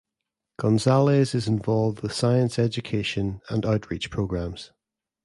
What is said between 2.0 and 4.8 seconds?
with science education and outreach programs.